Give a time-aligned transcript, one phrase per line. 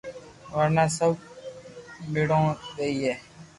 [0.55, 1.13] ورنہ سب
[2.11, 3.11] ميڙون ديئي